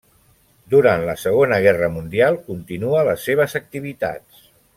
[0.73, 4.43] Durant la Segona Guerra Mundial, continua les seves activitats.